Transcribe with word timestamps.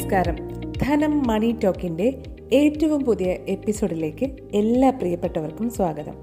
നമസ്കാരം. 0.00 0.36
ധനം 0.82 1.26
മണി 1.26 1.56
ടോക്കിന്റെ 1.64 2.22
ഏറ്റവും 2.52 3.04
പുതിയ 3.04 3.26
എപ്പിസോഡിലേക്ക് 3.48 4.26
എല്ലാ 4.52 4.90
പ്രിയപ്പെട്ടവർക്കും 4.90 5.70
സ്വാഗതം. 5.70 6.14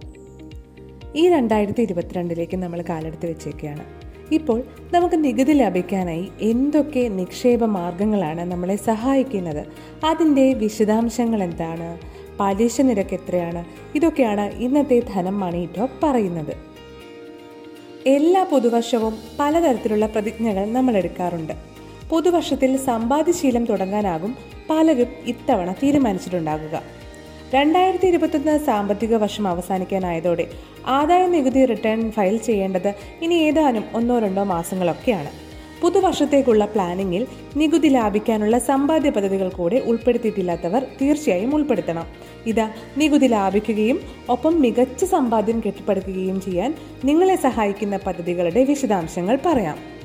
ഈ 1.15 1.29
രണ്ടായിരത്തി 1.29 1.81
ഇരുപത്തിരണ്ടിലേക്ക് 1.81 2.57
നമ്മൾ 2.57 2.81
കാലെടുത്ത് 2.81 3.29
വെച്ചേക്കുകയാണ് 3.29 3.85
ഇപ്പോൾ 4.33 4.63
നമുക്ക് 4.93 5.23
നികുതി 5.23 5.51
ലഭിക്കാനായി 5.51 6.27
എന്തൊക്കെ 6.41 7.07
നിക്ഷേപ 7.07 7.65
മാർഗങ്ങളാണ് 7.65 8.51
നമ്മളെ 8.51 8.75
സഹായിക്കുന്നത്? 8.75 9.65
അതിന്റെ 10.05 10.53
വിശദാംശങ്ങൾ 10.53 11.43
എന്താണ്? 11.43 11.97
പലിശ 12.39 12.81
നിരക്ക് 12.81 13.13
എത്രയാണ്? 13.13 13.65
ഇതൊക്കെയാണ് 13.95 14.41
ഇന്നത്തെ 14.41 15.01
ധനം 15.13 15.39
മണി 15.39 15.69
ടോക്ക് 15.77 16.05
പറയുന്നത്. 16.05 16.53
എല്ലാ 18.07 18.43
പുതുവർഷവും 18.43 19.13
പലതരത്തിലുള്ള 19.39 20.05
പ്രതിജ്ഞകൾ 20.05 20.65
നമ്മൾ 20.65 20.97
എടുക്കാറുണ്ട്. 20.97 21.76
പുതുവർഷത്തിൽ 22.09 22.77
സമ്പാദ്യശീലം 22.77 23.65
തുടങ്ങാനാകും 23.65 24.35
പലരും 24.69 25.07
ഇത്തവണ 25.25 25.71
തീരുമാനിച്ചിട്ടുണ്ടാകുക. 25.71 26.81
രണ്ടായിരത്തി 27.53 28.07
ഇരുപത്തൊന്ന് 28.07 28.59
സാമ്പത്തിക 28.59 29.15
വർഷം 29.15 29.47
അവസാനിക്കാനായതോടെ 29.47 30.47
ആദായ 30.87 31.27
നികുതി 31.27 31.65
റിട്ടേൺ 31.65 32.11
ഫയൽ 32.11 32.37
ചെയ്യേണ്ടത് 32.37 32.93
ഇനി 33.21 33.33
ഏതാനും 33.33 33.83
ഒന്നോ 33.93 34.19
രണ്ടോ 34.19 34.43
മാസങ്ങളൊക്കെയാണ്. 34.43 35.27
പുതുവർഷത്തേക്കുള്ള 35.81 36.65
പ്ലാനിങ്ങിൽ 36.65 37.27
നികുതി 37.57 37.87
ലാഭിക്കാനുള്ള 37.87 38.59
സമ്പാദ്യ 38.59 39.09
പദ്ധതികൾ 39.09 39.49
കൂടെ 39.49 39.83
ഉൾപ്പെടുത്തിയിട്ടില്ലാത്തവർ 39.85 40.87
തീർച്ചയായും 41.01 41.55
ഉൾപ്പെടുത്തണം. 41.55 42.05
ഇത് 42.45 42.69
നികുതി 42.97 43.27
ലാഭിക്കുകയും 43.27 43.99
ഒപ്പം 44.29 44.61
മികച്ച 44.61 45.03
സമ്പാദ്യം 45.03 45.61
കെട്ടിപ്പടുക്കുകയും 45.65 46.41
ചെയ്യാൻ 46.41 46.75
നിങ്ങളെ 47.05 47.35
സഹായിക്കുന്ന 47.35 47.97
പദ്ധതികളുടെ 47.97 48.63
വിശദാംശങ്ങൾ 48.63 49.39
പറയാം. 49.45 49.96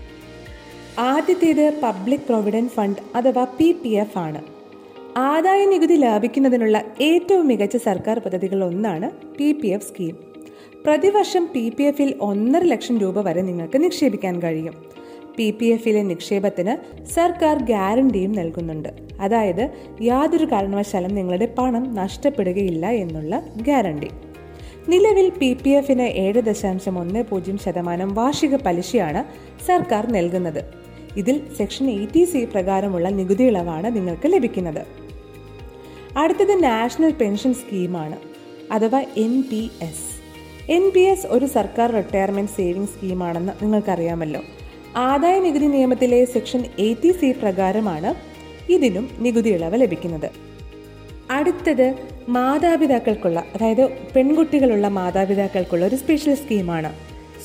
ആദ്യത്തേത് 0.98 1.80
പബ്ലിക് 1.82 2.20
പ്രൊവിഡന്റ് 2.20 2.70
ഫണ്ട് 2.70 3.16
അഥവാ 3.16 3.44
പി 3.44 3.72
പി 3.72 3.88
എഫ് 3.88 4.18
ആണ്. 4.18 4.42
ആദായ 5.16 5.66
നികുതി 5.66 5.94
ലാഭിക്കുന്നതിനുള്ള 5.94 6.84
ഏറ്റവും 7.00 7.46
മികച്ച 7.46 7.76
സർക്കാർ 7.76 8.18
പദ്ധതികളിൽ 8.18 8.64
ഒന്നാണ് 8.64 9.10
പി 9.10 9.52
പി 9.52 9.66
എഫ് 9.66 9.86
സ്കീം. 9.86 10.16
പ്രതിവർഷം 10.84 11.48
പി 11.54 11.68
പി 11.68 11.82
എഫിൽ 11.82 12.14
ഒന്നര 12.20 12.62
ലക്ഷം 12.62 12.98
രൂപ 12.98 13.20
വരെ 13.20 13.42
നിങ്ങൾക്ക് 13.42 13.84
നിക്ഷേപിക്കാൻ 13.84 14.42
കഴിയും. 14.42 14.74
പി 15.36 15.50
പി 15.50 15.66
എഫിലെ 15.66 16.02
നിക്ഷേപത്തിന് 16.02 17.04
സർക്കാർ 17.04 17.62
ഗ്യാരണ്ടിയും 17.62 18.32
നൽകുന്നുണ്ട്. 18.32 18.88
അതായത് 19.20 19.70
യാതൊരു 20.02 20.44
കാരണവശാലും 20.44 21.14
നിങ്ങളുടെ 21.14 21.54
പണം 21.58 21.94
നഷ്ടപ്പെടുകയില്ല 21.94 22.86
എന്നുള്ള 22.86 23.42
ഗ്യാരണ്ടി. 23.62 24.08
നിലവിൽ 24.88 25.32
പി 25.38 25.54
പി 25.54 25.70
എഫിന് 25.70 26.02
ഏഴ് 26.02 26.42
ദശാംശം 26.42 26.98
ഒന്ന് 26.98 27.22
പൂജ്യം 27.22 27.58
ശതമാനം 27.58 28.14
വാർഷിക 28.14 28.56
പലിശയാണ് 28.56 29.24
സർക്കാർ 29.66 30.12
നൽകുന്നത്. 30.12 30.81
ഇതിൽ 31.16 31.54
സെക്ഷൻ 31.56 31.90
എയ്റ്റി 31.90 32.24
സി 32.24 32.44
പ്രകാരമുള്ള 32.44 33.08
നികുതി 33.08 33.42
ഇളവാണ് 33.42 33.96
നിങ്ങൾക്ക് 33.96 34.32
ലഭിക്കുന്നത്. 34.32 34.86
അടുത്തത് 36.16 36.64
നാഷണൽ 36.64 37.10
പെൻഷൻ 37.10 37.54
സ്കീമാണ് 37.54 38.16
അഥവാ 38.72 39.00
N 39.00 39.42
P 39.42 39.70
S. 39.82 40.22
N 40.72 40.90
P 40.94 41.00
S 41.00 41.26
ഒരു 41.26 41.46
സർക്കാർ 41.46 41.90
റിട്ടയർമെന്റ് 41.90 42.52
സേവിംഗ് 42.52 42.88
സ്കീമാണെന്ന് 42.88 43.52
നിങ്ങൾക്കറിയാമല്ലോ. 43.62 44.40
ആദായ 44.96 45.40
നികുതി 45.40 45.66
നിയമത്തിലെ 45.66 46.24
സെക്ഷൻ 46.24 46.64
എയ്റ്റി 46.78 47.12
സി 47.12 47.32
പ്രകാരമാണ് 47.32 48.14
ഇതിനും 48.72 49.08
നികുതി 49.18 49.48
ഇളവ് 49.48 49.80
ലഭിക്കുന്നത്. 49.80 50.30
അടുത്തത് 51.30 51.94
മാതാപിതാക്കൾക്കുള്ള 52.28 53.44
അതായത് 53.54 53.88
പെൺകുട്ടികളുള്ള 54.16 54.88
മാതാപിതാക്കൾക്കുള്ള 54.88 55.86
ഒരു 55.86 55.96
സ്പെഷ്യൽ 55.96 56.34
സ്കീമാണ് 56.34 56.92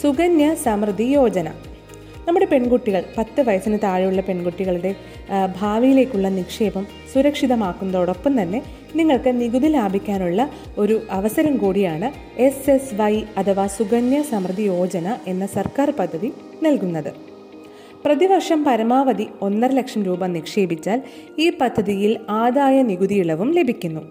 സുകന്യ 0.02 0.54
സമൃദ്ധി 0.54 1.04
യോജന. 1.04 1.50
നമ്മുടെ 2.28 2.48
പെൺകുട്ടികൾ 2.52 3.04
പത്ത് 3.18 3.42
വയസ്സിന് 3.48 3.78
താഴെയുള്ള 3.84 4.22
പെൺകുട്ടികളുടെ 4.22 4.90
ഭാവിയിലേക്കുള്ള 5.60 6.28
നിക്ഷേപം 6.30 6.84
സുരക്ഷിതമാക്കുന്നതോടൊപ്പം 7.14 8.34
തന്നെ 8.42 8.60
നിങ്ങൾക്ക് 8.96 9.32
നികുതി 9.42 9.70
ലാഭിക്കാനുള്ള 9.76 10.42
ഒരു 10.78 10.96
അവസരം 11.20 11.54
കൂടിയാണ് 11.58 12.10
എസ് 12.48 12.70
എസ് 12.76 12.98
വൈ 13.00 13.14
അഥവാ 13.38 13.66
സുകന്യ 13.78 14.20
സമൃദ്ധി 14.32 14.66
യോജന 14.74 15.16
എന്ന 15.28 15.46
സർക്കാർ 15.56 15.90
പദ്ധതി 16.02 16.32
നൽകുന്നത്. 16.64 17.12
പ്രതിവർഷം 18.06 18.60
പരമാവധി 18.68 19.28
ഒന്നര 19.42 19.72
ലക്ഷം 19.80 20.04
രൂപ 20.04 20.26
നിക്ഷേപിച്ചാൽ 20.38 21.00
ഈ 21.40 21.50
പദ്ധതിയിൽ 21.62 22.14
ആദായ 22.44 22.78
നികുതി 22.92 23.16
ഇളവും 23.24 23.52
ലഭിക്കുന്നു. 23.60 24.06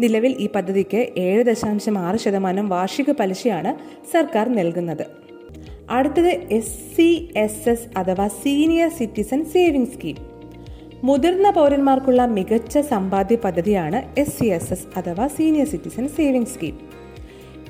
നിലവിൽ 0.00 0.32
ഈ 0.44 0.48
പദ്ധതിക്ക് 0.56 1.02
ഏഴ് 1.26 1.44
ദശാംശം 1.52 1.98
ആറ് 2.06 2.18
ശതമാനം 2.24 2.66
വാർഷിക 2.68 3.10
പലിശയാണ് 3.20 3.72
സർക്കാർ 4.14 4.48
നൽകുന്നത്. 4.56 5.25
അടുത്തത് 5.90 6.30
എസ് 6.50 6.78
സി 6.96 7.30
എസ് 7.36 7.68
എസ് 7.68 7.88
അഥവാ 7.96 8.28
സീനിയർ 8.28 8.88
സിറ്റിസൺ 8.88 9.44
സേവിംഗ് 9.44 9.92
സ്കീം 9.92 10.16
മുതിർന്ന 11.04 11.50
പൗരന്മാർക്കുള്ള 11.50 12.26
മികച്ച 12.26 12.78
സമ്പാദ്യ 12.78 13.36
പദ്ധതിയാണ് 13.36 14.20
എസ് 14.20 14.38
സി 14.38 14.44
എസ് 14.44 14.72
എസ് 14.72 14.86
അഥവാ 14.96 15.26
സീനിയർ 15.26 15.66
സിറ്റിസൺ 15.66 16.08
സേവിംഗ് 16.08 16.46
സ്കീം 16.46 16.76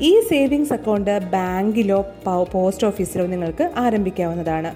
ഈ 0.00 0.20
സേവിങ്സ് 0.20 0.72
അക്കൗണ്ട് 0.72 1.18
ബാങ്കിലോ 1.18 2.06
പോസ്റ്റ് 2.52 2.86
ഓഫീസിലോ 2.86 3.26
നിങ്ങൾക്ക് 3.26 3.70
ആരംഭിക്കാവുന്നതാണ്. 3.76 4.72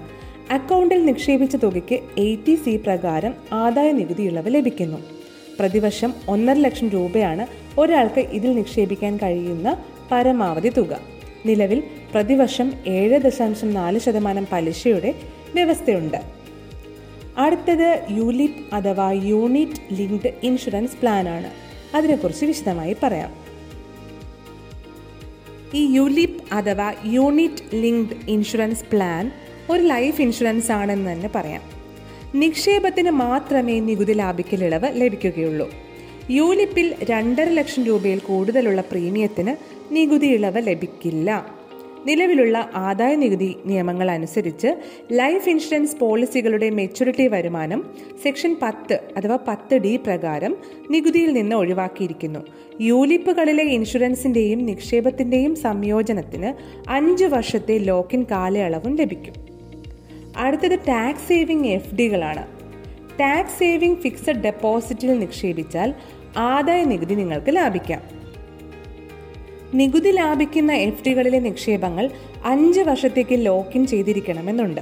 അക്കൗണ്ടിൽ 0.51 1.05
നിക്ഷേപിച്ച 1.05 1.55
തുകയ്ക്ക് 1.55 1.99
എയ്റ്റി 2.17 2.55
സി 2.55 2.75
പ്രകാരം 2.85 3.33
ആദായ 3.53 3.91
നികുതി 3.91 4.23
ഇളവ് 4.23 4.55
ലഭിക്കുന്നു. 4.55 4.97
പ്രതിവർഷം 5.59 6.13
ഒന്നര 6.29 6.57
ലക്ഷം 6.57 6.89
രൂപയാണ് 6.89 7.47
ഒരാൾക്ക് 7.79 8.19
ഇതിൽ 8.19 8.55
നിക്ഷേപിക്കാൻ 8.55 9.17
കഴിയുന്ന 9.17 9.77
പരമാവധി 10.11 10.69
തുക. 10.69 10.93
നിലവിൽ 11.45 11.83
പ്രതിവർഷം 12.13 12.73
ഏഴ് 12.87 13.19
ദശാംശം 13.19 13.73
നാല് 13.73 13.99
ശതമാനം 13.99 14.47
പലിശയുടെ 14.51 15.15
വ്യവസ്ഥയുണ്ട്. 15.53 16.17
അടുത്തത് 17.37 18.01
യുലിപ് 18.11 18.75
അഥവാ 18.75 19.11
യൂണിറ്റ് 19.11 19.99
ലിങ്ക്ഡ് 19.99 20.33
ഇൻഷുറൻസ് 20.43 20.91
പ്ലാൻ 21.01 21.29
ആണ് 21.29 21.51
അതിനെക്കുറിച്ച് 21.95 22.45
വിശദമായി 22.45 22.95
പറയാം. 23.03 23.33
ഈ 25.73 25.95
യുലിപ് 25.95 26.53
അഥവാ 26.53 26.93
യൂണിറ്റ് 27.05 27.75
ലിങ്ക്ഡ് 27.75 28.15
ഇൻഷുറൻസ് 28.29 28.83
പ്ലാൻ 28.91 29.31
ഒരു 29.69 29.83
ലൈഫ് 29.83 30.21
ഇൻഷുറൻസ് 30.21 30.71
ആണെന്ന് 30.71 31.11
തന്നെ 31.11 31.29
പറയാം. 31.35 31.61
നിക്ഷേപത്തിന് 32.35 33.09
മാത്രമേ 33.09 33.79
നികുതി 33.79 34.13
ലാഭിക്കൽ 34.13 34.63
ഇളവ് 34.63 34.89
ലഭിക്കുകയുള്ളൂ. 34.93 35.69
യൂലിപ്പിൽ 36.29 36.95
രണ്ടര 37.03 37.49
ലക്ഷം 37.49 37.83
രൂപയിൽ 37.83 38.19
കൂടുതലുള്ള 38.19 38.81
പ്രീമിയത്തിന് 38.81 39.55
നികുതി 39.93 40.27
ഇളവ് 40.27 40.67
ലഭിക്കില്ല. 40.67 41.60
നിലവിലുള്ള 42.05 42.69
ആദായ 42.75 43.15
നികുതി 43.15 43.55
നിയമങ്ങൾ 43.65 44.11
അനുസരിച്ച് 44.11 44.75
ലൈഫ് 45.11 45.49
ഇൻഷുറൻസ് 45.49 45.97
പോളിസികളുടെ 45.97 46.69
മെച്യൂരിറ്റി 46.69 47.27
വരുമാനം 47.27 47.93
സെക്ഷൻ 48.23 48.55
പത്ത് 48.61 48.99
അഥവാ 49.17 49.37
പത്ത് 49.47 49.75
ഡി 49.75 49.95
പ്രകാരം 49.95 50.57
നികുതിയിൽ 50.91 51.33
നിന്ന് 51.33 51.55
ഒഴിവാക്കിയിരിക്കുന്നു. 51.55 52.39
യൂലിപ്പുകളിലെ 52.81 53.63
ഇൻഷുറൻസിന്റെയും 53.63 54.65
നിക്ഷേപത്തിന്റെയും 54.65 55.55
സംയോജനത്തിന് 55.55 56.53
അഞ്ച് 56.89 57.25
വർഷത്തെ 57.25 57.77
ലോക്കിൻ 57.77 58.25
കാലയളവും 58.31 58.95
ലഭിക്കും. 58.95 59.33
അടുത്തത് 60.37 60.79
ടാക്സ് 60.79 61.27
സേവിംഗ് 61.27 61.67
എഫ് 61.67 61.95
ഡികളാണ് 61.95 62.47
ടാക്സ് 63.19 63.59
സേവിംഗ് 63.59 63.97
ഫിക്സഡ് 63.97 64.43
ഡെപ്പോസിറ്റിൽ 64.43 65.19
നിക്ഷേപിച്ചാൽ 65.19 65.93
ആദായ 66.37 66.83
നികുതി 66.83 67.13
നിങ്ങൾക്ക് 67.13 67.55
ലാഭിക്കാം. 67.55 68.20
നികുതി 69.73 70.11
ലാഭിക്കുന്ന 70.11 70.71
എഫ് 70.71 71.05
ഡികളിലെ 71.07 71.39
നിക്ഷേപങ്ങൾ 71.39 72.09
അഞ്ച് 72.45 72.79
വർഷത്തേക്ക് 72.79 73.45
ലോക്കിൻ 73.45 73.87
ചെയ്തിരിക്കണമെന്നുണ്ട്. 73.87 74.81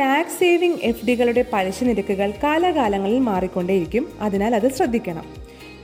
ടാക്സ് 0.00 0.40
സേവിംഗ് 0.40 0.78
എഫ് 0.82 1.06
ഡികളുടെ 1.06 1.44
പലിശ 1.52 1.84
നിരക്കുകൾ 1.84 2.30
കാലാകാലങ്ങളിൽ 2.30 3.18
മാറിക്കൊണ്ടേയിരിക്കും. 3.18 4.08
അതിനാൽ 4.20 4.54
അത് 4.54 4.72
ശ്രദ്ധിക്കണം. 4.72 5.24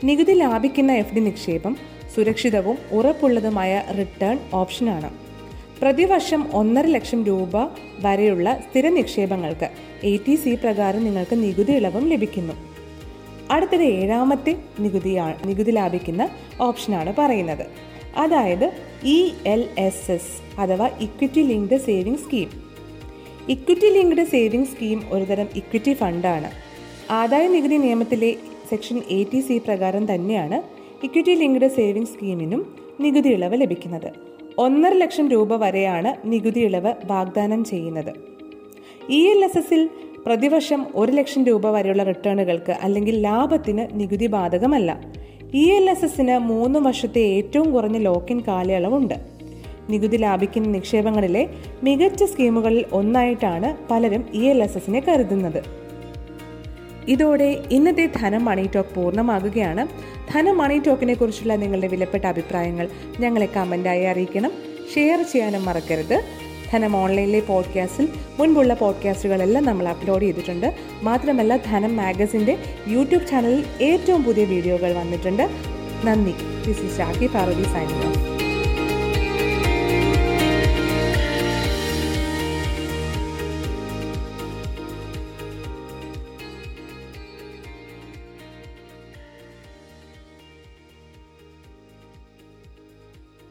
നികുതി 0.04 0.32
ലാഭിക്കുന്ന 0.32 0.92
എഫ് 0.92 1.14
ഡി 1.14 1.20
നിക്ഷേപം 1.20 1.76
സുരക്ഷിതവും 2.16 2.78
ഉറപ്പുള്ളതുമായ 2.92 3.82
റിട്ടേൺ 3.98 4.38
ഓപ്ഷനാണ്. 4.54 5.10
പ്രതിവർഷം 5.82 6.46
ഒന്നര 6.54 6.86
ലക്ഷം 6.86 7.24
രൂപ 7.24 7.56
വരെയുള്ള 8.00 8.60
സ്ഥിര 8.70 8.88
നിക്ഷേപങ്ങൾക്ക് 8.88 9.70
എ 10.04 10.16
ടി 10.16 10.34
സി 10.34 10.54
പ്രകാരം 10.54 11.04
നിങ്ങൾക്ക് 11.04 11.42
നികുതി 11.42 11.72
ഇളവും 11.72 12.08
ലഭിക്കുന്നു. 12.08 12.54
അടുത്തത് 13.50 13.82
ഏഴാമത്തെ 13.82 14.56
നികുതിയാണ് 14.80 15.34
നികുതി 15.44 15.70
ലാഭിക്കുന്ന 15.70 16.28
ഓപ്ഷനാണ് 16.60 17.14
പറയുന്നത്. 17.18 17.87
അതായത് 18.16 18.72
ഇ 19.04 19.32
എൽ 19.46 19.68
എസ് 19.78 20.10
എസ് 20.10 20.60
അഥവാ 20.60 20.88
equity 21.00 21.42
linked 21.42 21.78
saving 21.78 22.18
scheme 22.18 22.48
equity 23.48 23.86
linked 23.86 24.24
saving 24.24 24.66
scheme 24.66 25.02
ഒരുതരം 25.12 25.48
ഇക്വിറ്റി 25.56 25.92
ഫണ്ടാണ് 25.92 26.50
ആദായ 27.10 27.48
നികുതി 27.48 27.76
നിയമത്തിലെ 27.76 28.36
സെക്ഷൻ 28.70 29.02
എ 29.10 29.22
ടി 29.32 29.40
സി 29.40 29.58
പ്രകാരം 29.58 30.14
തന്നെയാണ് 30.14 30.62
ഇക്വിറ്റി 31.04 31.34
ലിങ്ക്ഡ് 31.34 31.68
സേവിംഗ് 31.68 32.08
സ്കീമിനും 32.08 32.76
നികുതി 33.00 33.28
ഇളവ് 33.28 33.60
ലഭിക്കുന്നത്. 33.60 34.12
ഒന്നര 34.58 34.92
ലക്ഷം 34.92 35.28
രൂപ 35.28 35.54
വരെയാണ് 35.54 36.28
നികുതി 36.28 36.60
ഇളവ് 36.60 36.94
വാഗ്ദാനം 37.04 37.64
ചെയ്യുന്നത്. 37.64 38.12
ഇ 39.10 39.28
എൽ 39.28 39.44
എസ് 39.44 39.58
എസിൽ 39.58 39.88
പ്രതിവർഷം 40.26 40.86
ഒരു 40.94 41.12
ലക്ഷം 41.12 41.44
രൂപ 41.44 41.70
വരെയുള്ള 41.70 42.02
റിട്ടേണുകൾക്ക് 42.02 42.72
അല്ലെങ്കിൽ 42.72 43.22
ലാഭത്തിന് 43.22 43.88
നികുതി 43.92 44.26
ബാധകമല്ല. 44.26 45.00
ഇ 45.54 45.70
എൽ 45.72 45.90
എസ് 45.90 46.04
എസിന് 46.04 46.38
മൂന്ന് 46.38 46.78
വർഷത്തെ 46.78 47.20
ഏറ്റവും 47.20 47.72
കുറഞ്ഞ 47.72 47.98
ലോക്കിൻ 47.98 48.40
കാലയളവുണ്ട്. 48.48 49.14
നികുതി 49.90 50.16
ലാഭിക്കുന്ന 50.16 50.68
നിക്ഷേപങ്ങളിലെ 50.68 51.50
മികച്ച 51.82 52.24
സ്കീമുകളിൽ 52.24 52.84
ഒന്നായിട്ടാണ് 52.92 53.88
പലരും 53.90 54.24
ഇ 54.34 54.48
എൽ 54.48 54.62
എസ് 54.62 54.76
എസിനെ 54.76 55.00
കരുതുന്നത്. 55.00 55.62
ഇതോടെ 57.08 57.64
ഇന്നത്തെ 57.70 58.08
ധനം 58.16 58.44
മണി 58.44 58.70
ടോക്ക് 58.74 58.94
പൂർണമാകുകയാണ്. 58.94 59.88
ധനം 60.32 60.58
മണി 60.58 60.78
ടോക്കിനെ 60.86 61.14
കുറിച്ചുള്ള 61.14 61.56
നിങ്ങളുടെ 61.56 61.86
വിലപ്പെട്ട 61.86 62.24
അഭിപ്രായങ്ങൾ 62.24 62.88
ഞങ്ങളെ 63.20 63.46
കമന്റായി 63.46 64.04
അറിയിക്കണം. 64.04 64.52
ഷെയർ 64.94 65.22
ചെയ്യാനും 65.22 65.64
മറക്കരുത്. 65.64 66.47
ധനം 66.72 66.96
ഓൺലൈനിലെ 66.96 67.40
പോഡ്കാസ്റ്റിൽ 67.40 68.08
മുൻപുള്ള 68.38 68.74
പോഡ്കാസ്റ്റുകളെല്ലാം 68.74 69.64
നമ്മൾ 69.64 69.88
അപ്ലോഡ് 69.88 70.22
ചെയ്തിട്ടുണ്ട്. 70.22 70.74
മാത്രമല്ല 71.02 71.56
ധനം 71.56 71.96
മാഗസിന്റെ 71.96 72.58
യൂട്യൂബ് 72.88 73.26
ചാനലിൽ 73.26 73.64
ഏറ്റവും 73.82 74.24
പുതിയ 74.24 74.44
വീഡിയോകൾ 74.44 74.92
വന്നിട്ടുണ്ട്. 74.92 75.50
നന്ദി. 76.04 76.34
This 76.66 76.80
is 76.80 76.98
Shaki 76.98 77.26
Parvathy 77.26 77.62
signing 77.62 78.37